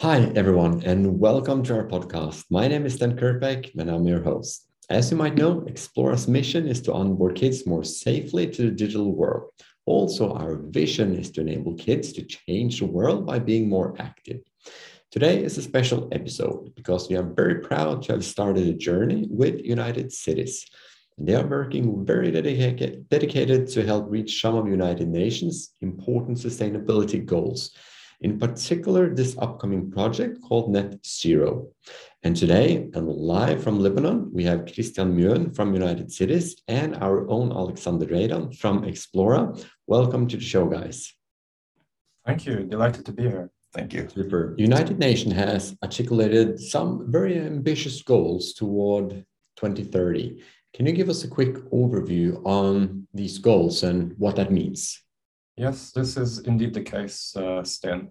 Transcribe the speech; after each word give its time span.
Hi, 0.00 0.30
everyone, 0.36 0.82
and 0.82 1.18
welcome 1.18 1.62
to 1.62 1.74
our 1.74 1.88
podcast. 1.88 2.44
My 2.50 2.68
name 2.68 2.84
is 2.84 2.96
Sten 2.96 3.16
Kirkbak, 3.16 3.74
and 3.78 3.90
I'm 3.90 4.06
your 4.06 4.22
host. 4.22 4.68
As 4.90 5.10
you 5.10 5.16
might 5.16 5.36
know, 5.36 5.62
Xplora's 5.62 6.28
mission 6.28 6.68
is 6.68 6.82
to 6.82 6.92
onboard 6.92 7.34
kids 7.34 7.66
more 7.66 7.82
safely 7.82 8.46
to 8.46 8.62
the 8.64 8.70
digital 8.72 9.14
world. 9.14 9.52
Also, 9.86 10.34
our 10.34 10.56
vision 10.56 11.14
is 11.14 11.30
to 11.30 11.40
enable 11.40 11.74
kids 11.76 12.12
to 12.12 12.22
change 12.22 12.78
the 12.78 12.84
world 12.84 13.24
by 13.24 13.38
being 13.38 13.70
more 13.70 13.94
active. 13.98 14.40
Today 15.10 15.42
is 15.42 15.56
a 15.56 15.62
special 15.62 16.10
episode 16.12 16.74
because 16.74 17.08
we 17.08 17.16
are 17.16 17.32
very 17.34 17.60
proud 17.60 18.02
to 18.02 18.12
have 18.12 18.24
started 18.24 18.68
a 18.68 18.74
journey 18.74 19.26
with 19.30 19.64
United 19.64 20.12
Cities. 20.12 20.66
They 21.16 21.34
are 21.34 21.46
working 21.46 22.04
very 22.04 22.30
dedicated, 22.30 23.08
dedicated 23.08 23.68
to 23.68 23.86
help 23.86 24.10
reach 24.10 24.42
some 24.42 24.56
of 24.56 24.68
United 24.68 25.08
Nations' 25.08 25.70
important 25.80 26.36
sustainability 26.36 27.24
goals. 27.24 27.74
In 28.20 28.38
particular, 28.38 29.14
this 29.14 29.36
upcoming 29.38 29.90
project 29.90 30.40
called 30.40 30.70
Net 30.70 31.04
Zero. 31.04 31.68
And 32.22 32.34
today, 32.34 32.88
and 32.94 33.08
live 33.08 33.62
from 33.62 33.78
Lebanon, 33.78 34.30
we 34.32 34.44
have 34.44 34.64
Kristian 34.64 35.14
Mjøen 35.14 35.54
from 35.54 35.74
United 35.74 36.10
Cities 36.10 36.56
and 36.66 36.96
our 36.96 37.28
own 37.28 37.52
Alexander 37.52 38.06
Reitan 38.06 38.56
from 38.56 38.82
Xplora. 38.82 39.62
Welcome 39.86 40.26
to 40.28 40.36
the 40.36 40.42
show, 40.42 40.66
guys. 40.66 41.14
Thank 42.24 42.46
you. 42.46 42.64
Delighted 42.64 43.04
to 43.04 43.12
be 43.12 43.24
here. 43.24 43.50
Thank 43.74 43.92
you. 43.92 44.08
Super. 44.08 44.54
United 44.56 44.98
Nations 44.98 45.34
has 45.34 45.76
articulated 45.82 46.58
some 46.58 47.12
very 47.12 47.38
ambitious 47.38 48.02
goals 48.02 48.54
toward 48.54 49.10
2030. 49.56 50.42
Can 50.72 50.86
you 50.86 50.92
give 50.92 51.10
us 51.10 51.24
a 51.24 51.28
quick 51.28 51.56
overview 51.70 52.40
on 52.46 53.06
these 53.12 53.38
goals 53.38 53.82
and 53.82 54.14
what 54.16 54.36
that 54.36 54.50
means? 54.50 55.02
Yes, 55.56 55.90
this 55.90 56.18
is 56.18 56.40
indeed 56.40 56.74
the 56.74 56.82
case, 56.82 57.34
uh. 57.34 57.64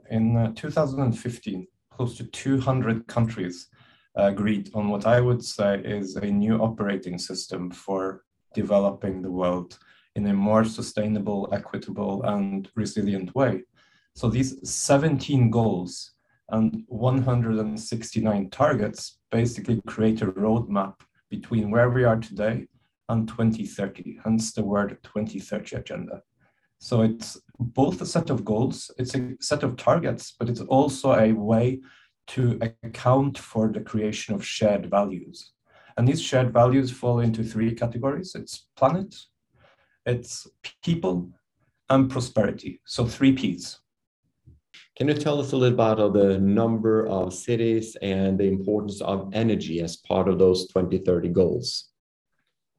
In 0.09 0.35
uh, 0.35 0.51
2015, 0.55 1.67
close 1.91 2.17
to 2.17 2.23
200 2.23 3.07
countries 3.07 3.67
agreed 4.15 4.71
on 4.73 4.89
what 4.89 5.05
I 5.05 5.21
would 5.21 5.43
say 5.43 5.79
is 5.79 6.15
a 6.15 6.25
new 6.25 6.57
operating 6.57 7.19
system 7.19 7.69
for 7.69 8.23
developing 8.55 9.21
the 9.21 9.29
world 9.29 9.77
in 10.15 10.25
a 10.25 10.33
more 10.33 10.63
sustainable, 10.63 11.47
equitable, 11.51 12.23
and 12.23 12.67
resilient 12.75 13.35
way. 13.35 13.63
So 14.15 14.27
these 14.27 14.57
17 14.67 15.51
goals 15.51 16.13
and 16.49 16.83
169 16.87 18.49
targets 18.49 19.19
basically 19.29 19.81
create 19.85 20.21
a 20.23 20.27
roadmap 20.27 20.95
between 21.29 21.69
where 21.69 21.91
we 21.91 22.05
are 22.05 22.17
today 22.17 22.67
and 23.09 23.27
2030, 23.27 24.19
hence 24.23 24.53
the 24.53 24.63
word 24.63 24.97
2030 25.03 25.75
agenda. 25.75 26.23
So 26.79 27.01
it's 27.01 27.37
both 27.59 28.01
a 28.01 28.05
set 28.05 28.29
of 28.29 28.45
goals, 28.45 28.91
it's 28.97 29.15
a 29.15 29.35
set 29.39 29.63
of 29.63 29.77
targets, 29.77 30.35
but 30.37 30.49
it's 30.49 30.61
also 30.61 31.13
a 31.13 31.31
way 31.31 31.81
to 32.27 32.59
account 32.83 33.37
for 33.37 33.71
the 33.71 33.81
creation 33.81 34.33
of 34.35 34.45
shared 34.45 34.89
values. 34.89 35.51
And 35.97 36.07
these 36.07 36.21
shared 36.21 36.51
values 36.51 36.91
fall 36.91 37.19
into 37.19 37.43
three 37.43 37.73
categories 37.73 38.35
it's 38.35 38.67
planet, 38.75 39.15
it's 40.05 40.47
people, 40.83 41.29
and 41.89 42.09
prosperity. 42.09 42.81
So 42.85 43.05
three 43.05 43.33
P's. 43.33 43.79
Can 44.97 45.07
you 45.07 45.13
tell 45.13 45.39
us 45.39 45.51
a 45.51 45.57
little 45.57 45.73
about 45.73 46.13
the 46.13 46.37
number 46.39 47.05
of 47.07 47.33
cities 47.33 47.95
and 48.01 48.37
the 48.37 48.45
importance 48.45 49.01
of 49.01 49.29
energy 49.33 49.81
as 49.81 49.97
part 49.97 50.27
of 50.27 50.39
those 50.39 50.67
2030 50.67 51.29
goals? 51.29 51.89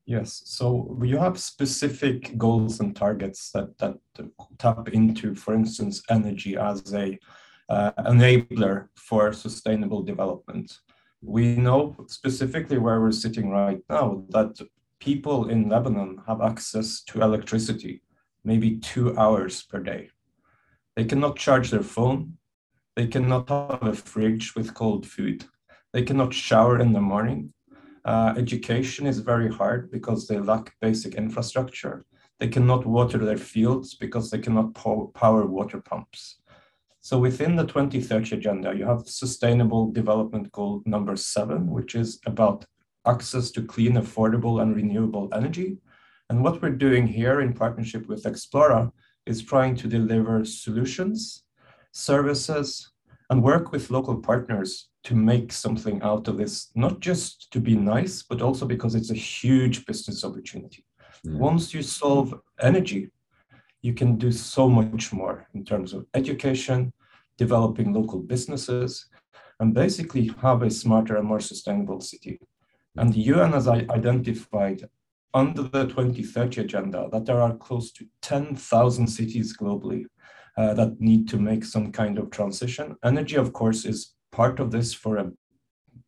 Yes, 0.07 0.43
so 0.45 0.97
you 1.03 1.19
have 1.19 1.37
specific 1.37 2.39
goals 2.39 2.79
and 2.79 2.95
targets 2.95 3.51
that, 3.51 3.77
that 3.79 3.97
tap 4.57 4.89
into, 4.91 5.35
for 5.35 5.53
instance, 5.53 6.01
energy 6.09 6.57
as 6.57 6.95
a 6.95 7.19
uh, 7.69 7.91
enabler 7.99 8.87
for 8.95 9.33
sustainable 9.33 10.05
development. 10.05 10.79
We 11.23 11.57
know 11.57 11.97
specifically 12.07 12.79
where 12.79 13.01
we're 13.01 13.11
sitting 13.11 13.51
right 13.51 13.81
now 13.91 14.23
that 14.29 14.61
people 15.01 15.49
in 15.49 15.69
Lebanon 15.69 16.23
have 16.29 16.41
access 16.41 17.03
to 17.09 17.23
electricity, 17.23 18.03
maybe 18.45 18.79
two 18.79 19.19
hours 19.19 19.65
per 19.65 19.81
day. 19.81 20.11
They 20.95 21.05
cannot 21.05 21.37
charge 21.37 21.73
their 21.73 21.83
phone. 21.83 22.35
They 22.95 23.09
cannot 23.09 23.49
have 23.49 23.83
a 23.83 23.93
fridge 23.93 24.55
with 24.55 24.73
cold 24.73 25.05
food. 25.05 25.45
They 25.93 26.03
cannot 26.03 26.33
shower 26.33 26.79
in 26.79 26.93
the 26.93 27.01
morning. 27.01 27.53
Uh, 28.07 28.33
education 28.37 29.05
is 29.05 29.19
very 29.19 29.53
hard 29.53 29.91
because 29.91 30.29
they 30.29 30.39
lack 30.39 30.73
basic 30.81 31.17
infrastructure. 31.17 32.07
They 32.39 32.47
cannot 32.47 32.87
water 32.87 33.19
their 33.19 33.37
fields 33.37 33.97
because 33.97 34.31
they 34.31 34.39
cannot 34.39 34.75
po 34.75 35.11
power 35.13 35.45
water 35.45 35.81
pumps. 35.81 36.41
So 37.01 37.19
within 37.19 37.57
the 37.57 37.67
2030 37.67 38.37
agenda, 38.37 38.75
you 38.77 38.85
have 38.85 39.09
sustainable 39.09 39.91
development 39.91 40.53
goal 40.53 40.83
number 40.87 41.17
seven, 41.17 41.69
which 41.69 41.97
is 41.97 42.21
about 42.27 42.65
access 43.07 43.51
to 43.53 43.63
clean, 43.63 43.95
affordable, 43.95 44.63
and 44.63 44.77
renewable 44.77 45.29
energy. 45.33 45.79
And 46.31 46.45
what 46.45 46.63
we're 46.63 46.71
doing 46.71 47.09
here 47.09 47.41
in 47.41 47.55
partnership 47.55 48.07
with 48.09 48.23
Xplora 48.23 48.93
is 49.27 49.43
trying 49.43 49.75
to 49.77 49.89
deliver 49.89 50.45
solutions, 50.45 51.45
services, 51.93 52.93
and 53.31 53.43
work 53.43 53.73
with 53.73 53.91
local 53.91 54.17
partners 54.17 54.91
to 55.07 55.15
make 55.15 55.53
something 55.53 56.03
out 56.03 56.27
of 56.27 56.37
this, 56.37 56.73
not 56.75 56.99
just 56.99 57.53
to 57.53 57.61
be 57.61 57.77
nice, 57.77 58.25
but 58.25 58.43
also 58.43 58.67
because 58.67 58.97
it's 58.97 59.13
a 59.13 59.15
huge 59.15 59.87
business 59.87 60.25
opportunity. 60.25 60.85
Mm. 61.25 61.39
Once 61.39 61.73
you 61.73 61.81
solve 61.81 62.35
energy, 62.61 63.13
you 63.83 63.95
can 63.95 64.17
do 64.17 64.33
so 64.33 64.69
much 64.69 65.13
more 65.13 65.47
in 65.55 65.65
terms 65.65 65.93
of 65.93 66.07
education, 66.15 66.93
developing 67.39 67.93
local 67.93 68.19
businesses, 68.19 69.07
and 69.61 69.73
basically 69.73 70.33
have 70.43 70.65
a 70.65 70.71
smarter 70.71 71.17
and 71.17 71.29
more 71.29 71.39
sustainable 71.39 72.01
city. 72.01 72.41
And 72.97 73.13
the 73.13 73.21
UN 73.33 73.53
has 73.53 73.69
identified 73.69 74.89
under 75.33 75.63
the 75.63 75.85
2030 75.87 76.63
agenda 76.63 77.09
that 77.13 77.27
there 77.27 77.41
are 77.41 77.57
close 77.57 77.93
to 77.93 78.07
10,000 78.23 79.07
cities 79.07 79.57
globally 79.57 80.07
uh, 80.57 80.75
that 80.75 81.01
need 81.01 81.29
to 81.29 81.39
make 81.39 81.65
some 81.65 81.93
kind 81.93 82.19
of 82.19 82.33
transition. 82.33 82.97
Energy, 83.05 83.37
of 83.37 83.53
course, 83.53 83.85
is 83.85 84.16
part 84.37 84.61
of 84.61 84.71
this 84.71 84.93
for 84.93 85.17
a 85.17 85.33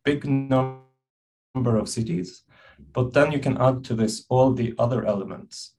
big 0.05 0.23
number 0.23 1.73
of 1.81 1.89
cities, 1.89 2.43
but 2.93 3.11
then 3.11 3.31
you 3.31 3.39
can 3.39 3.57
add 3.57 3.83
to 3.85 3.95
this 3.95 4.23
all 4.29 4.53
the 4.53 4.75
other 4.77 5.03
elements. 5.03 5.73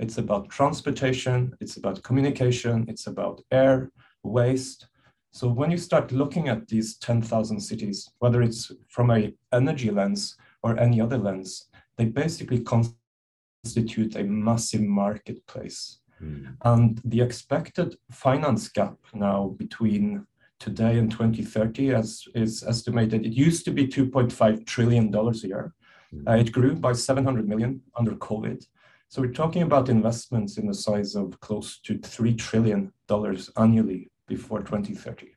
It's 0.00 0.18
about 0.18 0.50
transportation, 0.50 1.54
it's 1.60 1.76
about 1.76 2.02
communication, 2.02 2.86
it's 2.88 3.06
about 3.06 3.40
air, 3.52 3.92
waste. 4.24 4.88
So 5.30 5.46
when 5.46 5.70
you 5.70 5.78
start 5.78 6.10
looking 6.10 6.48
at 6.48 6.66
these 6.66 6.98
10,000 6.98 7.60
cities, 7.60 8.10
whether 8.18 8.42
it's 8.42 8.72
from 8.88 9.12
a 9.12 9.32
energy 9.52 9.90
lens 9.92 10.36
or 10.64 10.78
any 10.80 11.00
other 11.00 11.18
lens, 11.18 11.68
they 11.96 12.06
basically 12.06 12.60
constitute 12.64 14.16
a 14.16 14.24
massive 14.24 14.82
marketplace. 14.82 16.00
Mm. 16.20 16.56
And 16.64 17.00
the 17.04 17.20
expected 17.20 17.96
finance 18.10 18.68
gap 18.68 18.96
now 19.14 19.54
between 19.56 20.26
today 20.62 20.96
and 20.98 21.10
2030 21.10 21.92
as 21.92 22.24
is 22.34 22.62
estimated, 22.62 23.26
it 23.26 23.32
used 23.32 23.64
to 23.64 23.72
be 23.72 23.86
$2.5 23.86 24.64
trillion 24.64 25.12
a 25.14 25.32
year. 25.32 25.74
Mm. 26.14 26.28
Uh, 26.28 26.36
it 26.36 26.52
grew 26.52 26.76
by 26.76 26.92
700 26.92 27.48
million 27.48 27.82
under 27.98 28.12
COVID. 28.12 28.64
So 29.08 29.20
we're 29.20 29.32
talking 29.32 29.62
about 29.62 29.88
investments 29.88 30.58
in 30.58 30.66
the 30.66 30.74
size 30.74 31.16
of 31.16 31.38
close 31.40 31.80
to 31.80 31.98
$3 31.98 32.38
trillion 32.38 32.92
annually 33.56 34.10
before 34.28 34.60
2030. 34.60 35.32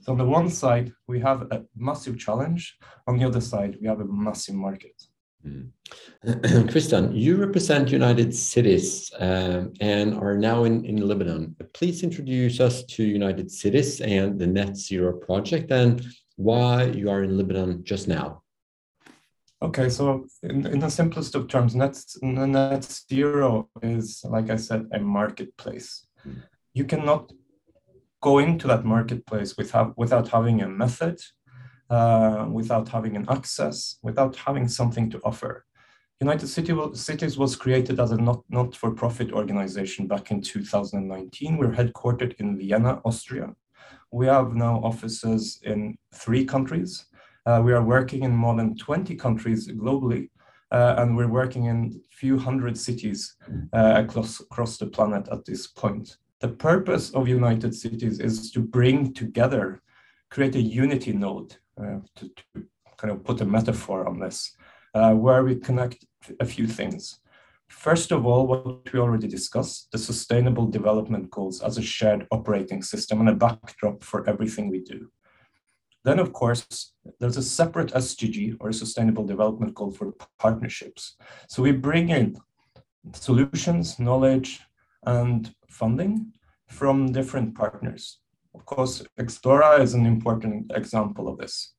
So 0.00 0.12
on 0.12 0.18
the 0.18 0.24
one 0.24 0.48
side, 0.48 0.92
we 1.06 1.20
have 1.20 1.42
a 1.52 1.64
massive 1.76 2.18
challenge. 2.18 2.76
On 3.06 3.16
the 3.16 3.24
other 3.24 3.40
side, 3.40 3.76
we 3.80 3.86
have 3.86 4.00
a 4.00 4.06
massive 4.06 4.54
market. 4.54 5.00
Mm. 5.46 5.70
Kristian, 6.70 7.10
you 7.14 7.36
represent 7.36 7.90
United 7.90 8.34
Cities 8.34 9.10
um, 9.18 9.72
and 9.80 10.14
are 10.14 10.36
now 10.36 10.64
in, 10.64 10.84
in 10.84 11.08
Lebanon. 11.08 11.56
Please 11.74 12.02
introduce 12.02 12.60
us 12.60 12.84
to 12.84 13.02
United 13.02 13.50
Cities 13.50 14.00
and 14.00 14.38
the 14.38 14.46
Net 14.46 14.76
Zero 14.76 15.12
project 15.12 15.70
and 15.72 16.06
why 16.36 16.84
you 16.84 17.10
are 17.10 17.24
in 17.24 17.36
Lebanon 17.36 17.82
just 17.84 18.08
now. 18.08 18.42
Okay, 19.62 19.88
so 19.88 20.26
in, 20.42 20.66
in 20.66 20.80
the 20.80 20.88
simplest 20.88 21.36
of 21.36 21.46
terms, 21.46 21.76
net, 21.76 21.96
net 22.20 22.84
zero 22.84 23.68
is, 23.80 24.24
like 24.24 24.50
I 24.50 24.56
said, 24.56 24.88
a 24.92 24.98
marketplace. 24.98 26.04
Mm. 26.26 26.42
You 26.74 26.84
cannot 26.84 27.30
go 28.20 28.38
into 28.38 28.66
that 28.66 28.84
marketplace 28.84 29.56
without, 29.56 29.96
without 29.96 30.28
having 30.28 30.62
a 30.62 30.68
method, 30.68 31.20
uh, 31.92 32.46
without 32.50 32.88
having 32.88 33.16
an 33.16 33.26
access, 33.28 33.98
without 34.02 34.34
having 34.34 34.66
something 34.66 35.10
to 35.10 35.20
offer. 35.24 35.66
United 36.20 36.46
Cities 36.48 37.36
was 37.36 37.54
created 37.54 38.00
as 38.00 38.12
a 38.12 38.16
not, 38.16 38.42
not-for-profit 38.48 39.30
organization 39.32 40.06
back 40.06 40.30
in 40.30 40.40
2019. 40.40 41.58
We're 41.58 41.72
headquartered 41.72 42.34
in 42.40 42.56
Vienna, 42.56 43.00
Austria. 43.04 43.54
We 44.10 44.26
have 44.26 44.54
now 44.54 44.80
offices 44.82 45.60
in 45.64 45.98
three 46.14 46.44
countries. 46.46 47.06
Uh, 47.44 47.60
we 47.62 47.72
are 47.74 47.84
working 47.84 48.22
in 48.22 48.34
more 48.34 48.56
than 48.56 48.74
20 48.76 49.14
countries 49.16 49.68
globally, 49.68 50.30
uh, 50.70 50.94
and 50.98 51.14
we're 51.14 51.28
working 51.42 51.64
in 51.66 52.00
a 52.10 52.16
few 52.16 52.38
hundred 52.38 52.78
cities 52.78 53.36
uh, 53.74 53.94
across, 53.96 54.40
across 54.40 54.78
the 54.78 54.86
planet 54.86 55.28
at 55.30 55.44
this 55.44 55.66
point. 55.66 56.16
The 56.40 56.48
purpose 56.48 57.10
of 57.10 57.28
United 57.28 57.74
Cities 57.74 58.18
is 58.18 58.50
to 58.52 58.60
bring 58.60 59.12
together 59.12 59.82
create 60.32 60.54
a 60.56 60.62
unity 60.62 61.12
node 61.12 61.56
to, 61.78 62.28
to, 62.28 62.64
kind 62.98 63.12
of 63.12 63.24
put 63.24 63.40
a 63.40 63.44
metaphor 63.44 64.06
on 64.06 64.20
this, 64.20 64.54
uh, 64.94 65.12
where 65.12 65.42
we 65.42 65.56
connect 65.56 66.04
a 66.38 66.44
few 66.44 66.68
things. 66.68 67.18
First 67.68 68.12
of 68.12 68.26
all, 68.26 68.46
what 68.46 68.92
we 68.92 69.00
already 69.00 69.26
discussed, 69.26 69.90
the 69.90 69.98
sustainable 69.98 70.66
development 70.66 71.30
goals 71.30 71.62
as 71.62 71.78
a 71.78 71.82
shared 71.82 72.26
operating 72.30 72.82
system 72.82 73.20
and 73.20 73.28
a 73.28 73.34
backdrop 73.34 74.04
for 74.04 74.28
everything 74.28 74.68
we 74.68 74.80
do. 74.80 75.10
Then, 76.04 76.18
of 76.18 76.32
course, 76.32 76.92
there's 77.18 77.36
a 77.36 77.42
separate 77.42 77.92
SDG 77.92 78.56
or 78.60 78.72
sustainable 78.72 79.24
development 79.24 79.74
goal 79.74 79.90
for 79.90 80.14
partnerships. 80.38 81.16
So 81.48 81.62
we 81.62 81.72
bring 81.72 82.10
in 82.10 82.36
solutions, 83.14 83.98
knowledge, 83.98 84.60
and 85.04 85.54
funding 85.68 86.32
from 86.68 87.12
different 87.12 87.54
partners. 87.54 88.18
Of 88.54 88.64
course, 88.66 89.02
Xplora 89.18 89.80
is 89.80 89.94
an 89.94 90.06
important 90.06 90.72
example 90.74 91.28
of 91.28 91.38
this. 91.38 91.74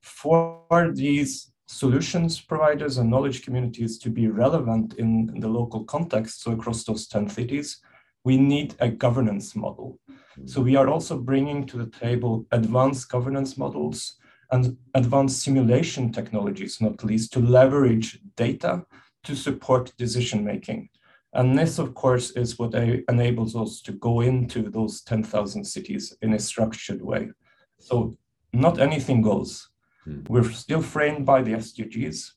For 0.00 0.92
these 0.94 1.50
solutions 1.66 2.40
providers 2.40 2.98
and 2.98 3.10
knowledge 3.10 3.42
communities 3.44 3.98
to 3.98 4.10
be 4.10 4.28
relevant 4.28 4.94
in, 4.94 5.30
in, 5.34 5.40
the 5.40 5.48
local 5.48 5.84
context, 5.84 6.42
so 6.42 6.52
across 6.52 6.84
those 6.84 7.08
10 7.08 7.28
cities, 7.28 7.80
we 8.24 8.36
need 8.36 8.74
a 8.78 8.88
governance 8.88 9.56
model. 9.56 9.98
So 10.44 10.60
we 10.60 10.76
are 10.76 10.88
also 10.88 11.18
bringing 11.18 11.66
to 11.66 11.78
the 11.78 11.90
table 11.90 12.46
advanced 12.52 13.08
governance 13.08 13.56
models 13.56 14.16
and 14.52 14.76
advanced 14.94 15.42
simulation 15.42 16.12
technologies, 16.12 16.80
not 16.80 17.02
least 17.02 17.32
to 17.32 17.40
leverage 17.40 18.20
data 18.36 18.84
to 19.24 19.34
support 19.34 19.92
decision 19.96 20.44
making. 20.44 20.88
And 21.32 21.58
this, 21.58 21.78
of 21.78 21.94
course, 21.94 22.30
is 22.30 22.58
what 22.58 22.74
enables 22.74 23.54
us 23.54 23.82
to 23.82 23.92
go 23.92 24.20
into 24.20 24.70
those 24.70 25.02
10,000 25.02 25.64
cities 25.64 26.16
in 26.22 26.32
a 26.32 26.38
structured 26.38 27.02
way. 27.02 27.30
So 27.78 28.16
not 28.52 28.80
anything 28.80 29.22
goes. 29.22 29.68
Hmm. 30.04 30.22
We're 30.28 30.50
still 30.50 30.82
framed 30.82 31.26
by 31.26 31.42
the 31.42 31.52
SDGs. 31.52 32.32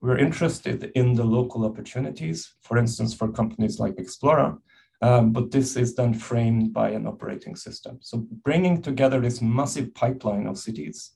We're 0.00 0.18
interested 0.18 0.92
in 0.94 1.14
the 1.14 1.24
local 1.24 1.64
opportunities, 1.64 2.54
for 2.62 2.78
instance, 2.78 3.12
for 3.12 3.32
companies 3.32 3.80
like 3.80 3.96
Xplora, 3.96 4.58
um, 5.02 5.32
but 5.32 5.50
this 5.50 5.76
is 5.76 5.94
then 5.94 6.14
framed 6.14 6.72
by 6.72 6.90
an 6.90 7.06
operating 7.06 7.56
system. 7.56 7.98
So 8.00 8.26
bringing 8.44 8.80
together 8.82 9.20
this 9.20 9.42
massive 9.42 9.94
pipeline 9.94 10.46
of 10.46 10.58
cities, 10.58 11.12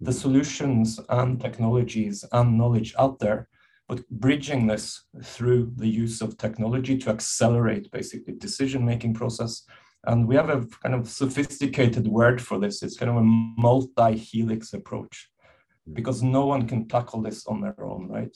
the 0.00 0.12
solutions 0.12 0.98
and 1.08 1.40
technologies 1.40 2.24
and 2.32 2.58
knowledge 2.58 2.94
out 2.98 3.20
there, 3.20 3.48
but 3.88 4.08
bridging 4.08 4.66
this 4.66 5.04
through 5.22 5.72
the 5.76 5.88
use 5.88 6.20
of 6.22 6.38
technology 6.38 6.96
to 6.98 7.10
accelerate 7.10 7.90
basically 7.90 8.34
decision-making 8.34 9.14
process. 9.14 9.64
And 10.06 10.26
we 10.26 10.36
have 10.36 10.50
a 10.50 10.66
kind 10.82 10.94
of 10.94 11.08
sophisticated 11.08 12.06
word 12.06 12.40
for 12.40 12.58
this. 12.58 12.82
It's 12.82 12.96
kind 12.96 13.10
of 13.10 13.16
a 13.16 13.22
multi-helix 13.22 14.72
approach 14.72 15.30
hmm. 15.86 15.94
because 15.94 16.22
no 16.22 16.46
one 16.46 16.66
can 16.66 16.88
tackle 16.88 17.22
this 17.22 17.46
on 17.46 17.60
their 17.60 17.82
own, 17.84 18.08
right? 18.08 18.34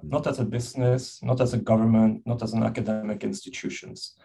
Hmm. 0.00 0.08
Not 0.08 0.26
as 0.26 0.40
a 0.40 0.44
business, 0.44 1.22
not 1.22 1.40
as 1.40 1.54
a 1.54 1.58
government, 1.58 2.22
not 2.26 2.42
as 2.42 2.52
an 2.52 2.62
academic 2.62 3.22
institutions. 3.22 4.16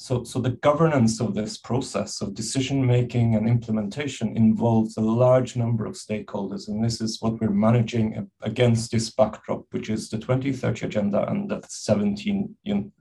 So, 0.00 0.22
so 0.22 0.38
the 0.38 0.50
governance 0.50 1.20
of 1.20 1.34
this 1.34 1.58
process 1.58 2.20
of 2.20 2.34
decision 2.34 2.86
making 2.86 3.34
and 3.34 3.48
implementation 3.48 4.36
involves 4.36 4.96
a 4.96 5.00
large 5.00 5.56
number 5.56 5.86
of 5.86 5.94
stakeholders, 5.94 6.68
and 6.68 6.82
this 6.82 7.00
is 7.00 7.20
what 7.20 7.40
we're 7.40 7.50
managing 7.50 8.30
against 8.42 8.92
this 8.92 9.10
backdrop, 9.10 9.64
which 9.72 9.90
is 9.90 10.08
the 10.08 10.18
2030 10.18 10.86
agenda 10.86 11.28
and 11.28 11.50
the 11.50 11.60
17 11.68 12.54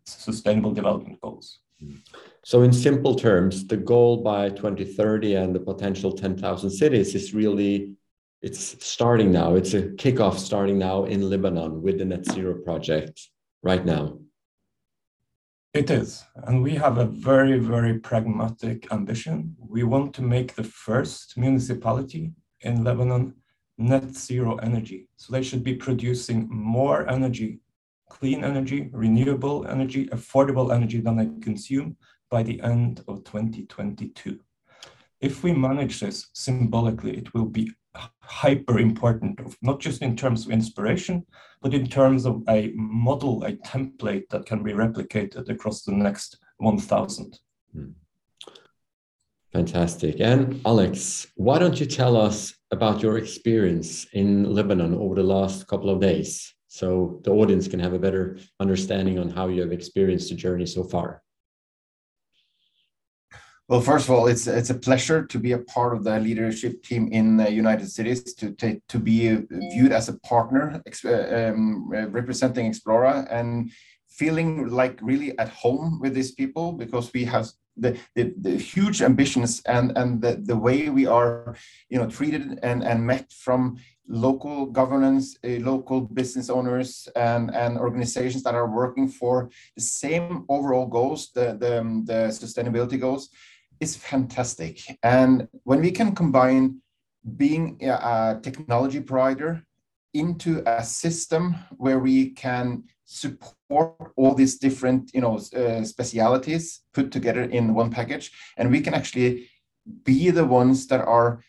sustainable 0.07 0.73
development 0.73 1.21
goals. 1.21 1.59
So, 2.43 2.63
in 2.63 2.73
simple 2.73 3.13
terms, 3.13 3.67
the 3.67 3.77
goal 3.77 4.23
by 4.23 4.49
2030 4.49 5.35
and 5.35 5.53
the 5.53 5.59
potential 5.59 6.11
10,000 6.11 6.71
cities 6.71 7.13
is 7.13 7.31
really 7.31 7.93
it's 8.41 8.83
starting 8.83 9.31
now. 9.31 9.55
It's 9.55 9.73
a 9.75 9.83
kickoff 9.83 10.37
starting 10.37 10.79
now 10.79 11.05
in 11.05 11.29
Lebanon 11.29 11.81
with 11.81 11.99
the 11.99 12.05
Net 12.05 12.25
Zero 12.25 12.55
project 12.63 13.29
right 13.61 13.83
now. 13.85 14.19
It 15.77 15.91
is. 15.91 16.23
And 16.45 16.63
we 16.63 16.73
have 16.73 16.97
a 16.97 17.05
very, 17.05 17.59
very 17.59 17.99
pragmatic 17.99 18.91
ambition. 18.91 19.55
We 19.59 19.83
want 19.83 20.11
to 20.15 20.23
make 20.23 20.55
the 20.55 20.63
first 20.63 21.37
municipality 21.37 22.33
in 22.61 22.83
Lebanon 22.83 23.35
net 23.77 24.15
zero 24.15 24.55
energy. 24.55 25.07
So 25.17 25.31
they 25.31 25.43
should 25.43 25.63
be 25.63 25.75
producing 25.75 26.47
more 26.49 27.07
energy, 27.07 27.59
clean 28.09 28.43
energy, 28.43 28.89
renewable 28.91 29.67
energy, 29.67 30.07
affordable 30.07 30.73
energy 30.73 30.99
than 30.99 31.15
they 31.15 31.29
consume 31.43 31.95
by 32.31 32.41
the 32.41 32.59
end 32.61 33.03
of 33.07 33.23
2022. 33.25 34.39
If 35.21 35.43
we 35.43 35.53
manage 35.53 35.99
this 35.99 36.29
symbolically, 36.33 37.15
it 37.15 37.35
will 37.35 37.45
be 37.45 37.71
hyper 38.21 38.79
important, 38.79 39.39
not 39.61 39.79
just 39.79 40.01
in 40.01 40.15
terms 40.15 40.45
of 40.45 40.51
inspiration, 40.51 41.25
but 41.61 41.73
in 41.73 41.87
terms 41.87 42.25
of 42.25 42.43
a 42.49 42.71
model, 42.75 43.43
a 43.43 43.53
template 43.53 44.27
that 44.29 44.45
can 44.45 44.63
be 44.63 44.73
replicated 44.73 45.49
across 45.49 45.83
the 45.83 45.91
next 45.91 46.37
1000. 46.57 47.39
Hmm. 47.73 47.91
Fantastic. 49.53 50.19
And 50.19 50.61
Alex, 50.65 51.27
why 51.35 51.57
don't 51.57 51.79
you 51.79 51.85
tell 51.85 52.17
us 52.17 52.53
about 52.71 53.01
your 53.01 53.17
experience 53.17 54.05
in 54.13 54.43
Lebanon 54.53 54.93
over 54.93 55.15
the 55.15 55.23
last 55.23 55.67
couple 55.67 55.89
of 55.89 56.01
days 56.01 56.53
so 56.67 57.21
the 57.23 57.31
audience 57.31 57.67
can 57.67 57.79
have 57.79 57.93
a 57.93 57.99
better 57.99 58.37
understanding 58.59 59.17
on 59.17 59.29
how 59.29 59.47
you 59.47 59.61
have 59.61 59.71
experienced 59.71 60.29
the 60.29 60.35
journey 60.35 60.65
so 60.65 60.83
far? 60.83 61.23
Well, 63.69 63.81
first 63.81 64.07
of 64.07 64.11
all, 64.11 64.27
it's 64.27 64.47
it's 64.47 64.69
a 64.69 64.79
pleasure 64.87 65.25
to 65.25 65.39
be 65.39 65.51
a 65.51 65.57
part 65.57 65.93
of 65.93 66.05
the 66.05 66.17
leadership 66.19 66.83
team 66.83 67.09
in 67.11 67.35
the 67.35 67.51
United 67.51 67.89
Cities 67.91 68.33
to 68.35 68.51
to, 68.53 68.79
to 68.87 68.97
be 68.97 69.45
viewed 69.73 69.91
as 69.91 70.07
a 70.07 70.17
partner 70.19 70.81
uh, 71.03 71.09
um, 71.09 71.89
representing 71.89 72.71
Xplora 72.71 73.27
and 73.29 73.69
feeling 74.07 74.69
like 74.69 74.97
really 75.01 75.37
at 75.37 75.49
home 75.49 75.99
with 75.99 76.13
these 76.13 76.31
people 76.31 76.71
because 76.71 77.11
we 77.13 77.25
have 77.25 77.47
the, 77.75 77.97
the, 78.15 78.33
the 78.39 78.57
huge 78.57 79.01
ambitions 79.01 79.61
and 79.65 79.97
and 79.97 80.21
the, 80.21 80.41
the 80.45 80.55
way 80.55 80.89
we 80.89 81.05
are 81.05 81.53
you 81.89 81.99
know 81.99 82.09
treated 82.09 82.59
and 82.63 82.83
and 82.83 83.05
met 83.05 83.33
from 83.33 83.77
local 84.07 84.65
governance, 84.65 85.37
uh, 85.43 85.59
local 85.59 86.01
business 86.01 86.49
owners, 86.49 87.09
and, 87.15 87.53
and 87.53 87.77
organizations 87.77 88.43
that 88.43 88.55
are 88.55 88.69
working 88.69 89.07
for 89.07 89.49
the 89.75 89.81
same 89.81 90.45
overall 90.49 90.85
goals, 90.85 91.31
the, 91.33 91.57
the, 91.59 91.83
the 92.05 92.27
sustainability 92.29 92.99
goals, 92.99 93.29
is 93.79 93.95
fantastic. 93.95 94.81
And 95.03 95.47
when 95.63 95.81
we 95.81 95.91
can 95.91 96.15
combine 96.15 96.81
being 97.35 97.77
a 97.83 98.39
technology 98.41 99.01
provider 99.01 99.63
into 100.13 100.63
a 100.65 100.83
system 100.83 101.55
where 101.77 101.99
we 101.99 102.31
can 102.31 102.83
support 103.05 104.11
all 104.15 104.33
these 104.33 104.57
different 104.57 105.11
you 105.13 105.21
know 105.21 105.35
uh, 105.55 105.83
specialities 105.83 106.81
put 106.93 107.11
together 107.11 107.43
in 107.43 107.73
one 107.73 107.89
package 107.89 108.31
and 108.57 108.69
we 108.69 108.81
can 108.81 108.93
actually 108.93 109.49
be 110.03 110.29
the 110.29 110.45
ones 110.45 110.87
that 110.87 111.01
are 111.01 111.41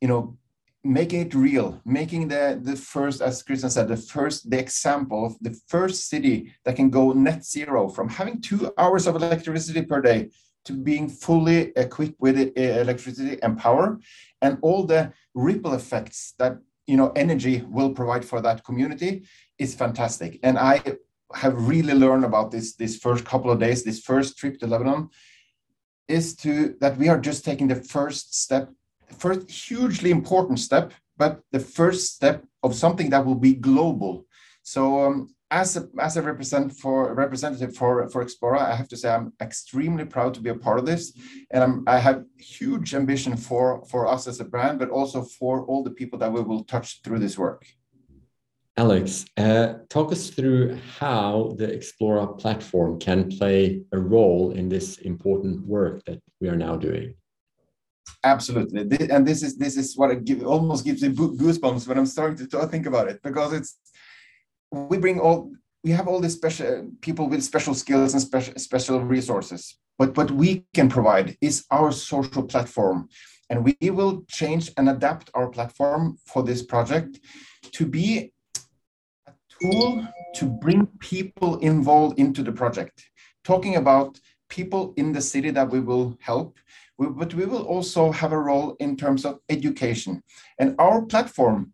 you 0.00 0.08
know 0.08 0.36
making 0.84 1.20
it 1.22 1.34
real 1.34 1.80
making 1.84 2.28
the 2.28 2.60
the 2.62 2.76
first 2.76 3.20
as 3.22 3.42
kristian 3.42 3.70
said 3.70 3.88
the 3.88 3.96
first 3.96 4.50
the 4.50 4.58
example 4.58 5.26
of 5.26 5.36
the 5.40 5.58
first 5.66 6.08
city 6.08 6.52
that 6.64 6.76
can 6.76 6.90
go 6.90 7.12
net 7.12 7.44
zero 7.44 7.88
from 7.88 8.08
having 8.08 8.40
two 8.40 8.72
hours 8.78 9.06
of 9.06 9.16
electricity 9.16 9.82
per 9.82 10.00
day 10.00 10.28
to 10.68 10.72
being 10.72 11.08
fully 11.08 11.72
equipped 11.76 12.20
with 12.20 12.36
electricity 12.56 13.42
and 13.42 13.58
power 13.58 13.98
and 14.42 14.58
all 14.62 14.84
the 14.84 15.12
ripple 15.34 15.74
effects 15.74 16.34
that 16.38 16.58
you 16.86 16.96
know 16.96 17.10
energy 17.16 17.64
will 17.68 17.92
provide 18.00 18.24
for 18.24 18.40
that 18.40 18.64
community 18.64 19.24
is 19.58 19.74
fantastic. 19.74 20.38
And 20.42 20.58
i 20.58 20.74
have 21.34 21.68
really 21.68 21.92
learned 21.92 22.24
about 22.24 22.50
this 22.50 22.74
this 22.82 22.96
first 22.96 23.22
couple 23.24 23.50
of 23.50 23.58
days 23.60 23.84
this 23.84 24.00
first 24.00 24.38
trip 24.38 24.58
to 24.58 24.66
lebanon 24.66 25.10
is 26.16 26.34
to 26.42 26.74
that 26.80 26.96
we 26.96 27.06
are 27.10 27.20
just 27.28 27.44
taking 27.44 27.68
the 27.68 27.80
first 27.96 28.34
step 28.44 28.64
first 29.24 29.50
hugely 29.50 30.10
important 30.10 30.58
step 30.58 30.86
but 31.18 31.40
the 31.52 31.60
first 31.60 32.14
step 32.14 32.44
of 32.62 32.74
something 32.74 33.10
that 33.10 33.26
will 33.26 33.34
be 33.34 33.54
global. 33.54 34.24
So 34.62 35.04
um, 35.04 35.34
as 35.50 35.76
a, 35.76 35.88
as 35.98 36.16
a 36.16 36.22
represent 36.22 36.72
for 36.72 37.14
representative 37.14 37.74
for 37.74 38.08
for 38.10 38.24
Xplora, 38.24 38.60
I 38.60 38.74
have 38.74 38.88
to 38.88 38.96
say 38.96 39.10
I'm 39.10 39.32
extremely 39.40 40.04
proud 40.04 40.34
to 40.34 40.40
be 40.40 40.50
a 40.50 40.54
part 40.54 40.78
of 40.78 40.86
this, 40.86 41.12
and 41.50 41.64
I'm, 41.64 41.84
I 41.86 41.98
have 41.98 42.24
huge 42.38 42.94
ambition 42.94 43.36
for 43.36 43.84
for 43.86 44.06
us 44.06 44.26
as 44.26 44.40
a 44.40 44.44
brand, 44.44 44.78
but 44.78 44.90
also 44.90 45.22
for 45.22 45.64
all 45.64 45.82
the 45.82 45.90
people 45.90 46.18
that 46.18 46.32
we 46.32 46.42
will 46.42 46.64
touch 46.64 47.00
through 47.02 47.20
this 47.20 47.38
work. 47.38 47.64
Alex, 48.76 49.24
uh, 49.36 49.74
talk 49.88 50.12
us 50.12 50.30
through 50.30 50.78
how 50.98 51.54
the 51.58 51.66
Xplora 51.66 52.38
platform 52.38 53.00
can 53.00 53.28
play 53.28 53.82
a 53.92 53.98
role 53.98 54.52
in 54.52 54.68
this 54.68 54.98
important 54.98 55.66
work 55.66 56.04
that 56.04 56.20
we 56.40 56.48
are 56.48 56.56
now 56.56 56.76
doing. 56.76 57.14
Absolutely, 58.22 58.80
and 59.10 59.26
this 59.26 59.42
is 59.42 59.56
this 59.56 59.76
is 59.78 59.96
what 59.96 60.10
it 60.10 60.24
give, 60.24 60.44
almost 60.44 60.84
gives 60.84 61.02
me 61.02 61.08
goosebumps 61.08 61.88
when 61.88 61.98
I'm 61.98 62.06
starting 62.06 62.46
to 62.46 62.66
think 62.66 62.86
about 62.86 63.08
it 63.08 63.20
because 63.22 63.52
it's 63.52 63.78
we 64.70 64.98
bring 64.98 65.20
all 65.20 65.50
we 65.84 65.90
have 65.92 66.08
all 66.08 66.20
these 66.20 66.34
special 66.34 66.90
people 67.00 67.28
with 67.28 67.42
special 67.42 67.74
skills 67.74 68.12
and 68.12 68.22
special 68.22 68.54
special 68.56 69.00
resources 69.00 69.78
but 69.98 70.16
what 70.16 70.30
we 70.30 70.64
can 70.74 70.88
provide 70.88 71.36
is 71.40 71.64
our 71.70 71.90
social 71.92 72.42
platform 72.42 73.08
and 73.50 73.64
we 73.64 73.90
will 73.90 74.24
change 74.28 74.70
and 74.76 74.88
adapt 74.88 75.30
our 75.34 75.48
platform 75.48 76.18
for 76.26 76.42
this 76.42 76.62
project 76.62 77.20
to 77.72 77.86
be 77.86 78.32
a 79.26 79.32
tool 79.60 80.06
to 80.34 80.44
bring 80.46 80.86
people 80.98 81.58
involved 81.58 82.18
into 82.18 82.42
the 82.42 82.52
project. 82.52 83.04
Talking 83.44 83.76
about 83.76 84.20
people 84.48 84.92
in 84.96 85.12
the 85.12 85.20
city 85.20 85.50
that 85.50 85.70
we 85.70 85.80
will 85.80 86.16
help, 86.20 86.58
but 86.98 87.34
we 87.34 87.46
will 87.46 87.62
also 87.62 88.12
have 88.12 88.32
a 88.32 88.38
role 88.38 88.76
in 88.80 88.96
terms 88.96 89.24
of 89.24 89.40
education. 89.48 90.22
And 90.58 90.74
our 90.78 91.02
platform 91.02 91.72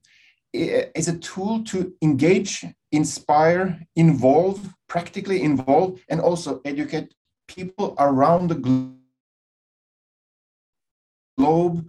eh, 0.54 0.86
is 0.94 1.08
a 1.08 1.18
tool 1.18 1.64
to 1.64 1.92
engage, 2.02 2.64
inspire, 2.96 3.80
involve, 3.96 4.74
practically 4.88 5.42
involve, 5.42 6.00
and 6.08 6.20
also 6.20 6.60
educate 6.64 7.14
people 7.48 7.94
around 7.98 8.48
the 8.48 8.56
globe 11.36 11.88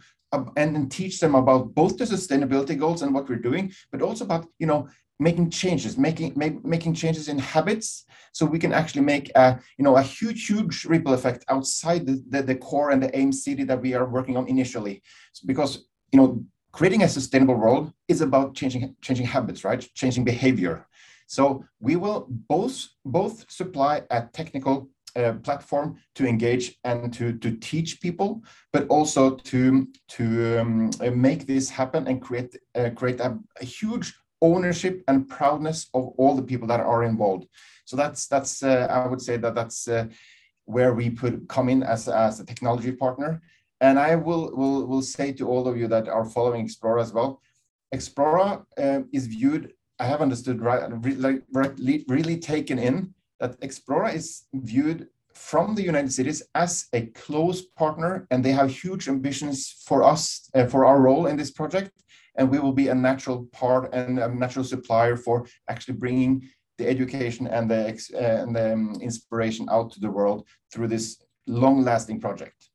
and, 0.57 0.91
teach 0.91 1.19
them 1.19 1.35
about 1.35 1.73
both 1.73 1.97
the 1.97 2.03
sustainability 2.05 2.77
goals 2.77 3.01
and 3.01 3.13
what 3.13 3.29
we're 3.29 3.35
doing, 3.35 3.71
but 3.91 4.01
also 4.01 4.25
about 4.25 4.47
you 4.59 4.67
know 4.67 4.87
making 5.19 5.49
changes, 5.49 5.97
making 5.97 6.33
make, 6.35 6.63
making 6.65 6.93
changes 6.93 7.29
in 7.29 7.39
habits, 7.39 8.05
so 8.33 8.45
we 8.45 8.59
can 8.59 8.73
actually 8.73 9.01
make 9.01 9.31
a 9.35 9.59
you 9.77 9.83
know 9.83 9.97
a 9.97 10.01
huge 10.01 10.47
huge 10.47 10.85
ripple 10.85 11.13
effect 11.13 11.45
outside 11.47 12.05
the, 12.05 12.23
the, 12.29 12.41
the 12.41 12.55
core 12.55 12.91
and 12.91 13.01
the 13.01 13.15
aim 13.17 13.31
city 13.31 13.63
that 13.63 13.81
we 13.81 13.93
are 13.93 14.05
working 14.05 14.35
on 14.37 14.47
initially, 14.47 15.01
because 15.45 15.85
you 16.11 16.19
know 16.19 16.43
creating 16.71 17.03
a 17.03 17.07
sustainable 17.07 17.55
world 17.55 17.93
is 18.09 18.21
about 18.21 18.53
changing 18.55 18.95
changing 19.01 19.25
habits, 19.25 19.63
right? 19.63 19.87
Changing 19.93 20.25
behavior. 20.25 20.85
So 21.27 21.65
we 21.79 21.95
will 21.95 22.27
both 22.29 22.87
both 23.03 23.49
supply 23.49 24.03
a 24.11 24.23
technical 24.33 24.89
uh, 25.15 25.33
platform 25.43 25.97
to 26.13 26.27
engage 26.27 26.77
and 26.83 27.13
to, 27.13 27.31
to 27.37 27.55
teach 27.57 28.01
people, 28.01 28.43
but 28.73 28.85
also 28.89 29.35
to 29.35 29.87
to 30.09 30.59
um, 30.59 30.91
make 31.13 31.47
this 31.47 31.69
happen 31.69 32.07
and 32.07 32.21
create 32.21 32.55
uh, 32.75 32.89
create 32.89 33.19
a, 33.21 33.39
a, 33.61 33.65
huge 33.65 34.13
ownership 34.41 35.03
and 35.07 35.29
proudness 35.29 35.87
of 35.93 36.09
all 36.17 36.35
the 36.35 36.43
people 36.43 36.67
that 36.67 36.81
are 36.81 37.03
involved. 37.03 37.47
So 37.85 37.95
that's 37.95 38.27
that's 38.27 38.61
uh, 38.61 38.87
I 38.89 39.07
would 39.07 39.21
say 39.21 39.37
that 39.37 39.55
that's 39.55 39.87
uh, 39.87 40.07
where 40.65 40.93
we 40.93 41.09
put 41.09 41.47
come 41.47 41.69
in 41.69 41.81
as 41.83 42.09
as 42.09 42.39
a 42.39 42.45
technology 42.45 42.91
partner. 42.91 43.41
And 43.81 43.97
I 43.97 44.15
will 44.15 44.51
will 44.55 44.85
will 44.85 45.01
say 45.01 45.31
to 45.33 45.47
all 45.47 45.67
of 45.67 45.77
you 45.77 45.87
that 45.87 46.07
are 46.07 46.25
following 46.25 46.67
Xplora 46.67 47.01
as 47.01 47.13
well, 47.13 47.41
Xplora 47.93 48.65
um, 48.77 49.09
is 49.13 49.27
viewed. 49.27 49.73
I 49.99 50.05
have 50.05 50.21
understood 50.21 50.61
right, 50.61 50.83
really, 51.01 52.03
really 52.07 52.37
taken 52.37 52.79
in 52.79 53.13
that 53.39 53.59
Xplora 53.61 54.13
is 54.13 54.43
viewed 54.53 55.07
from 55.33 55.75
the 55.75 55.83
United 55.83 56.11
Cities 56.11 56.41
as 56.53 56.87
a 56.93 57.07
close 57.07 57.61
partner, 57.61 58.25
and 58.31 58.43
they 58.43 58.51
have 58.51 58.69
huge 58.69 59.07
ambitions 59.07 59.83
for 59.85 60.03
us, 60.03 60.49
uh, 60.53 60.65
for 60.65 60.85
our 60.85 61.01
role 61.01 61.27
in 61.27 61.37
this 61.37 61.51
project. 61.51 61.91
And 62.37 62.49
we 62.49 62.59
will 62.59 62.73
be 62.73 62.89
a 62.89 62.95
natural 62.95 63.45
part 63.51 63.93
and 63.93 64.19
a 64.19 64.33
natural 64.33 64.65
supplier 64.65 65.15
for 65.15 65.45
actually 65.69 65.95
bringing 65.95 66.49
the 66.77 66.87
education 66.87 67.47
and 67.47 67.71
the, 67.71 67.81
uh, 68.13 68.17
and 68.17 68.55
the 68.55 68.73
um, 68.73 68.97
inspiration 69.01 69.67
out 69.69 69.91
to 69.93 69.99
the 70.01 70.11
world 70.11 70.45
through 70.73 70.89
this 70.89 71.21
long-lasting 71.47 72.19
project. 72.19 72.69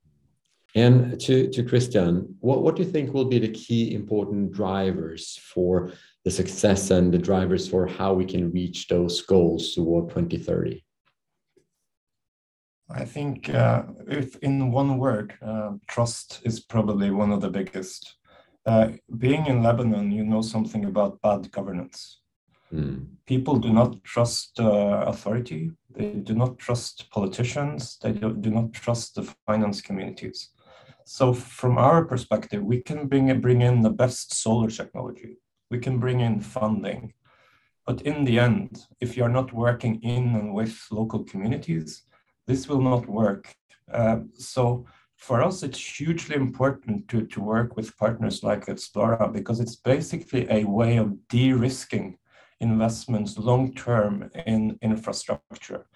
And 0.75 1.21
to, 1.23 1.49
to 1.49 1.65
Kristian, 1.65 2.35
what, 2.41 2.63
what 2.63 2.77
do 2.77 2.83
you 2.83 2.91
think 2.91 3.13
will 3.13 3.25
be 3.25 3.41
the 3.41 3.49
key 3.49 3.95
important 3.95 4.53
drivers 4.53 5.39
for 5.43 5.93
the 6.25 6.31
success 6.31 6.91
and 6.91 7.13
the 7.13 7.19
drivers 7.19 7.69
for 7.69 7.87
how 7.87 8.13
we 8.13 8.25
can 8.25 8.51
reach 8.53 8.89
those 8.89 9.23
goals 9.23 9.75
toward 9.75 10.11
2030? 10.11 10.85
I 12.91 13.05
think 13.05 13.49
uh, 13.51 13.85
if 14.09 14.37
in 14.37 14.73
one 14.73 14.99
word, 14.99 15.35
uh, 15.41 15.73
trust 15.89 16.41
is 16.45 16.61
probably 16.61 17.11
one 17.11 17.31
of 17.31 17.41
the 17.41 17.49
biggest. 17.49 18.17
Uh, 18.67 18.89
being 19.17 19.47
in 19.47 19.63
Lebanon, 19.63 20.11
you 20.11 20.25
know 20.25 20.43
something 20.43 20.85
about 20.85 21.21
bad 21.23 21.51
governance. 21.53 22.21
Mm. 22.73 23.07
People 23.27 23.57
do 23.57 23.73
not 23.73 24.03
trust 24.05 24.59
uh, 24.61 25.05
authority. 25.07 25.71
They 25.91 26.13
do 26.13 26.35
not 26.35 26.59
trust 26.59 27.11
politicians. 27.11 27.97
They 28.03 28.13
do, 28.13 28.35
do 28.35 28.51
not 28.51 28.73
trust 28.73 29.15
the 29.15 29.23
finance 29.47 29.81
communities. 29.81 30.51
So 31.05 31.33
from 31.33 31.79
our 31.79 32.05
perspective, 32.05 32.63
we 32.63 32.83
can 32.83 33.07
bring, 33.07 33.41
bring 33.41 33.63
in 33.63 33.83
the 33.83 33.91
best 33.91 34.35
solar 34.35 34.69
technology. 34.69 35.37
We 35.71 35.79
can 35.79 35.99
bring 35.99 36.21
in 36.21 36.41
funding. 36.41 37.13
But 37.87 38.03
in 38.03 38.25
the 38.25 38.39
end, 38.39 38.87
if 39.01 39.17
you're 39.17 39.29
not 39.29 39.53
working 39.53 40.01
in 40.03 40.35
and 40.35 40.55
with 40.55 40.77
local 40.91 41.25
communities, 41.25 42.03
this 42.47 42.69
will 42.69 42.81
not 42.81 43.07
work. 43.09 43.55
Uh, 43.93 44.21
so 44.35 44.87
for 45.17 45.43
us, 45.43 45.63
it's 45.63 45.99
hugely 45.99 46.37
important 46.37 47.09
to, 47.09 47.27
to 47.27 47.41
work 47.41 47.77
with 47.77 47.97
partners 47.97 48.43
like 48.43 48.67
Xplora 48.67 49.33
because 49.33 49.61
it's 49.61 49.77
basically 49.77 50.47
a 50.51 50.65
way 50.65 50.97
of 50.97 51.29
de-risking 51.29 52.19
investments 52.61 53.39
long-term 53.39 54.31
in 54.47 54.79
infrastructure 54.83 55.87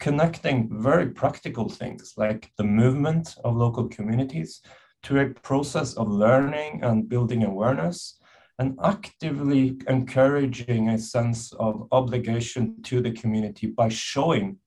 connecting 0.00 0.68
very 0.82 1.08
practical 1.10 1.68
things 1.68 2.14
like 2.16 2.50
the 2.58 2.64
movement 2.64 3.36
of 3.44 3.56
local 3.56 3.88
communities 3.88 4.60
to 5.02 5.20
a 5.20 5.30
process 5.30 5.94
of 5.94 6.08
learning 6.08 6.82
and 6.82 7.08
building 7.08 7.44
awareness 7.44 8.18
and 8.58 8.78
actively 8.82 9.78
encouraging 9.88 10.88
a 10.88 10.98
sense 10.98 11.52
of 11.54 11.88
obligation 11.92 12.80
to 12.82 13.00
the 13.00 13.12
community 13.12 13.66
by 13.66 13.88
showing 13.88 14.58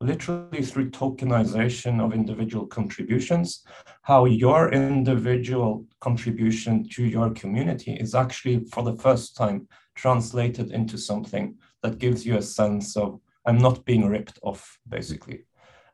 literally 0.00 0.62
through 0.62 0.90
tokenization 0.90 2.04
of 2.04 2.12
individual 2.12 2.66
contributions, 2.66 3.64
how 4.02 4.24
your 4.24 4.72
individual 4.72 5.86
contribution 6.00 6.86
to 6.88 7.04
your 7.04 7.30
community 7.30 7.92
is 7.92 8.14
actually 8.14 8.64
for 8.72 8.82
the 8.82 8.96
first 8.96 9.36
time 9.36 9.66
translated 9.94 10.72
into 10.72 10.98
something 10.98 11.54
that 11.82 11.98
gives 11.98 12.26
you 12.26 12.36
a 12.36 12.42
sense 12.42 12.96
of 12.96 13.20
I'm 13.46 13.58
not 13.58 13.84
being 13.84 14.06
ripped 14.06 14.38
off, 14.42 14.78
basically. 14.88 15.44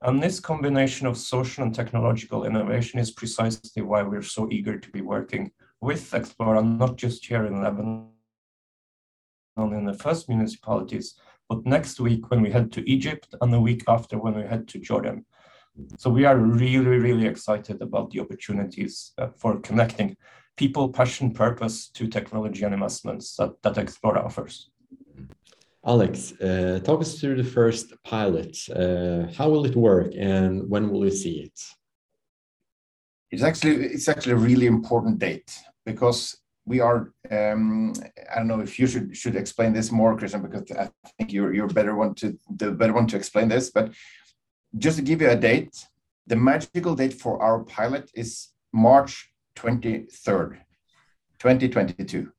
And 0.02 0.22
this 0.22 0.38
combination 0.38 1.06
of 1.06 1.16
social 1.16 1.64
and 1.64 1.74
technological 1.74 2.44
innovation 2.44 3.00
is 3.00 3.10
precisely 3.10 3.82
why 3.82 4.02
we're 4.02 4.22
so 4.22 4.48
eager 4.50 4.78
to 4.78 4.90
be 4.90 5.00
working 5.00 5.50
with 5.80 6.10
Xplora, 6.10 6.62
not 6.64 6.96
just 6.96 7.24
here 7.26 7.46
in 7.46 7.62
Lebanon, 7.62 8.08
in 9.56 9.84
the 9.84 9.94
first 9.94 10.28
municipalities, 10.28 11.14
but 11.48 11.66
next 11.66 12.00
week 12.00 12.30
when 12.30 12.42
we 12.42 12.50
head 12.50 12.70
to 12.72 12.88
Egypt 12.88 13.34
and 13.40 13.52
the 13.52 13.60
week 13.60 13.82
after 13.88 14.18
when 14.18 14.34
we 14.34 14.42
head 14.42 14.68
to 14.68 14.78
Jordan. 14.78 15.24
So 15.96 16.10
we 16.10 16.24
are 16.24 16.36
really, 16.36 16.98
really 16.98 17.26
excited 17.26 17.80
about 17.82 18.10
the 18.10 18.20
opportunities 18.20 19.12
uh, 19.18 19.28
for 19.36 19.60
connecting 19.60 20.16
people, 20.56 20.88
passion, 20.88 21.32
purpose 21.32 21.88
to 21.90 22.08
technology 22.08 22.64
and 22.64 22.74
investments 22.74 23.36
that, 23.36 23.62
that 23.62 23.74
Xplora 23.74 24.24
offers. 24.24 24.70
Alex, 25.86 26.32
uh, 26.40 26.80
talk 26.82 27.00
us 27.00 27.20
through 27.20 27.36
the 27.36 27.48
first 27.48 27.94
pilot. 28.04 28.58
Uh, 28.68 29.28
how 29.36 29.48
will 29.48 29.64
it 29.64 29.76
work 29.76 30.12
and 30.18 30.68
when 30.68 30.90
will 30.90 31.00
we 31.00 31.10
see 31.10 31.40
it? 31.46 31.60
It's 33.30 33.42
actually 33.42 33.86
it's 33.86 34.08
actually 34.08 34.32
a 34.32 34.44
really 34.48 34.66
important 34.66 35.18
date 35.18 35.50
because 35.84 36.38
we 36.64 36.80
are 36.80 37.12
um, 37.30 37.92
I 38.32 38.36
don't 38.36 38.48
know 38.48 38.60
if 38.60 38.78
you 38.78 38.86
should 38.86 39.16
should 39.16 39.36
explain 39.36 39.72
this 39.72 39.90
more, 39.90 40.16
Kristian, 40.16 40.42
because 40.42 40.64
I 40.76 40.90
think 41.16 41.32
you're 41.32 41.54
you're 41.54 41.68
better 41.68 41.94
one 41.94 42.14
to 42.16 42.38
the 42.56 42.70
better 42.72 42.92
one 42.92 43.06
to 43.08 43.16
explain 43.16 43.48
this. 43.48 43.70
But 43.70 43.92
just 44.76 44.96
to 44.98 45.02
give 45.02 45.20
you 45.22 45.30
a 45.30 45.36
date, 45.36 45.74
the 46.26 46.36
magical 46.36 46.94
date 46.94 47.14
for 47.14 47.42
our 47.42 47.64
pilot 47.64 48.10
is 48.14 48.48
March 48.72 49.30
23rd, 49.56 50.58
2022. 51.38 52.30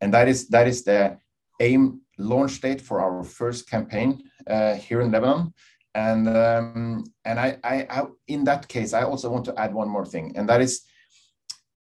And 0.00 0.12
that 0.14 0.28
is 0.28 0.48
that 0.48 0.66
is 0.66 0.84
the 0.84 1.18
aim 1.60 2.00
launch 2.18 2.60
date 2.60 2.80
for 2.80 3.00
our 3.00 3.22
first 3.22 3.70
campaign 3.70 4.22
uh, 4.46 4.74
here 4.74 5.00
in 5.00 5.10
Lebanon. 5.10 5.54
And 5.94 6.28
um, 6.28 7.04
and 7.24 7.40
I, 7.40 7.58
I, 7.64 7.86
I, 7.90 8.06
in 8.28 8.44
that 8.44 8.68
case, 8.68 8.92
I 8.92 9.02
also 9.02 9.30
want 9.30 9.44
to 9.46 9.58
add 9.58 9.74
one 9.74 9.88
more 9.88 10.06
thing, 10.06 10.36
and 10.36 10.48
that 10.48 10.60
is 10.60 10.82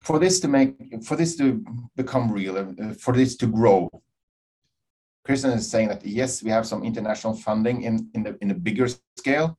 for 0.03 0.19
this 0.19 0.39
to 0.41 0.47
make 0.47 0.75
for 1.03 1.15
this 1.15 1.35
to 1.37 1.65
become 1.95 2.31
real, 2.31 2.57
uh, 2.57 2.93
for 2.93 3.13
this 3.13 3.35
to 3.37 3.47
grow. 3.47 3.89
Kristian 5.27 5.55
is 5.55 5.69
saying 5.69 5.87
that 5.87 6.05
yes, 6.05 6.43
we 6.43 6.51
have 6.51 6.67
some 6.67 6.83
international 6.83 7.33
funding 7.33 7.81
in 7.81 8.09
in 8.13 8.21
the 8.23 8.37
in 8.41 8.51
a 8.51 8.53
bigger 8.53 8.87
scale, 9.17 9.57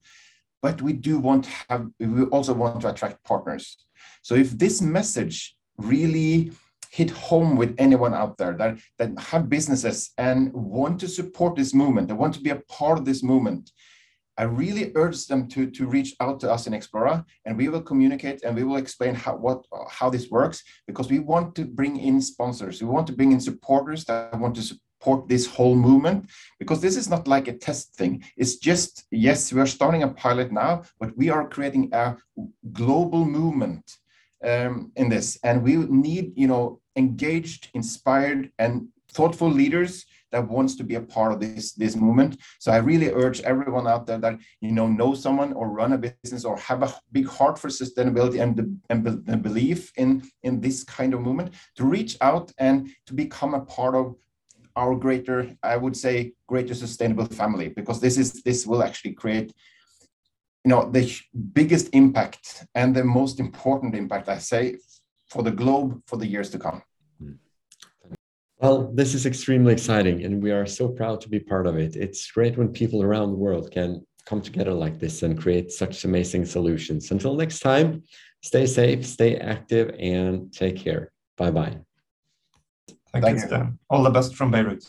but 0.62 0.80
we 0.80 0.92
do 0.92 1.18
want 1.18 1.44
to 1.44 1.50
have 1.68 1.86
we 1.98 2.22
also 2.26 2.54
want 2.54 2.80
to 2.82 2.88
attract 2.88 3.24
partners. 3.24 3.86
So 4.22 4.36
if 4.36 4.56
this 4.56 4.80
message 4.80 5.56
really 5.76 6.52
hit 6.90 7.10
home 7.10 7.56
with 7.56 7.74
anyone 7.78 8.14
out 8.14 8.38
there 8.38 8.54
that, 8.54 8.78
that 8.98 9.10
have 9.18 9.50
businesses 9.50 10.12
and 10.18 10.52
want 10.52 11.00
to 11.00 11.08
support 11.08 11.56
this 11.56 11.74
movement, 11.74 12.08
they 12.08 12.14
want 12.14 12.34
to 12.34 12.40
be 12.40 12.50
a 12.50 12.62
part 12.68 12.98
of 12.98 13.04
this 13.04 13.22
movement, 13.22 13.70
I 14.38 14.44
really 14.44 14.92
urge 14.94 15.26
them 15.26 15.48
to, 15.48 15.70
to 15.70 15.86
reach 15.86 16.14
out 16.20 16.40
to 16.40 16.52
us 16.52 16.66
in 16.66 16.72
Xplora 16.72 17.24
and 17.44 17.56
we 17.56 17.68
will 17.68 17.82
communicate 17.82 18.42
and 18.44 18.54
we 18.54 18.64
will 18.64 18.76
explain 18.76 19.14
how, 19.14 19.36
what, 19.36 19.64
how 19.90 20.10
this 20.10 20.30
works 20.30 20.62
because 20.86 21.10
we 21.10 21.18
want 21.18 21.54
to 21.56 21.64
bring 21.64 21.96
in 21.96 22.20
sponsors. 22.20 22.82
We 22.82 22.88
want 22.88 23.06
to 23.08 23.12
bring 23.12 23.32
in 23.32 23.40
supporters 23.40 24.04
that 24.04 24.38
want 24.38 24.54
to 24.56 24.62
support 24.62 25.28
this 25.28 25.46
whole 25.46 25.76
movement 25.76 26.28
because 26.58 26.80
this 26.80 26.96
is 26.96 27.08
not 27.08 27.26
like 27.26 27.48
a 27.48 27.56
test 27.56 27.94
thing. 27.94 28.24
It's 28.36 28.56
just, 28.56 29.06
yes, 29.10 29.52
we 29.52 29.60
are 29.60 29.66
starting 29.66 30.02
a 30.02 30.08
pilot 30.08 30.52
now, 30.52 30.82
but 31.00 31.16
we 31.16 31.30
are 31.30 31.48
creating 31.48 31.90
a 31.92 32.16
global 32.72 33.24
movement 33.24 33.90
um, 34.44 34.92
in 34.96 35.08
this, 35.08 35.38
and 35.42 35.62
we 35.62 35.76
need 35.76 36.32
you 36.36 36.46
know 36.46 36.80
engaged, 36.96 37.70
inspired, 37.74 38.50
and 38.58 38.88
thoughtful 39.12 39.50
leaders 39.50 40.04
that 40.32 40.48
wants 40.48 40.74
to 40.76 40.84
be 40.84 40.96
a 40.96 41.00
part 41.00 41.32
of 41.32 41.40
this 41.40 41.72
this 41.72 41.96
movement. 41.96 42.38
So 42.58 42.72
I 42.72 42.78
really 42.78 43.10
urge 43.10 43.40
everyone 43.42 43.86
out 43.86 44.06
there 44.06 44.18
that 44.18 44.38
you 44.60 44.72
know 44.72 44.86
know 44.86 45.14
someone 45.14 45.52
or 45.52 45.68
run 45.68 45.92
a 45.92 45.98
business 45.98 46.44
or 46.44 46.56
have 46.58 46.82
a 46.82 46.94
big 47.12 47.26
heart 47.26 47.58
for 47.58 47.68
sustainability 47.68 48.40
and 48.40 48.80
and, 48.90 49.06
and 49.28 49.42
belief 49.42 49.92
in 49.96 50.22
in 50.42 50.60
this 50.60 50.84
kind 50.84 51.14
of 51.14 51.20
movement 51.20 51.54
to 51.76 51.84
reach 51.84 52.16
out 52.20 52.52
and 52.58 52.90
to 53.06 53.14
become 53.14 53.54
a 53.54 53.64
part 53.64 53.94
of 53.94 54.16
our 54.76 54.94
greater 54.94 55.56
I 55.62 55.76
would 55.76 55.96
say 55.96 56.32
greater 56.46 56.74
sustainable 56.74 57.26
family 57.26 57.68
because 57.68 58.00
this 58.00 58.18
is 58.18 58.42
this 58.42 58.66
will 58.66 58.82
actually 58.82 59.14
create 59.14 59.52
you 60.64 60.70
know 60.70 60.90
the 60.90 61.04
biggest 61.52 61.88
impact 61.92 62.66
and 62.74 62.94
the 62.94 63.04
most 63.04 63.40
important 63.40 63.94
impact 63.94 64.28
I 64.28 64.38
say 64.38 64.76
for 65.28 65.42
the 65.42 65.50
globe 65.50 66.02
for 66.06 66.16
the 66.16 66.26
years 66.26 66.50
to 66.50 66.58
come. 66.58 66.82
Well, 68.66 68.90
this 68.92 69.14
is 69.14 69.26
extremely 69.26 69.72
exciting, 69.72 70.24
and 70.24 70.42
we 70.42 70.50
are 70.50 70.66
so 70.66 70.88
proud 70.88 71.20
to 71.20 71.28
be 71.28 71.38
part 71.38 71.68
of 71.68 71.78
it. 71.78 71.94
It's 71.94 72.28
great 72.32 72.58
when 72.58 72.72
people 72.72 73.00
around 73.00 73.30
the 73.30 73.36
world 73.36 73.70
can 73.70 74.04
come 74.24 74.42
together 74.42 74.72
like 74.72 74.98
this 74.98 75.22
and 75.22 75.40
create 75.40 75.70
such 75.70 76.04
amazing 76.04 76.46
solutions. 76.46 77.12
Until 77.12 77.36
next 77.36 77.60
time, 77.60 78.02
stay 78.42 78.66
safe, 78.66 79.06
stay 79.06 79.36
active, 79.36 79.94
and 80.00 80.52
take 80.52 80.78
care. 80.78 81.12
Bye 81.36 81.52
bye. 81.52 81.78
Thank, 83.12 83.24
Thank 83.24 83.38
you, 83.38 83.46
Sten. 83.46 83.78
All 83.88 84.02
the 84.02 84.10
best 84.10 84.34
from 84.34 84.50
Beirut. 84.50 84.84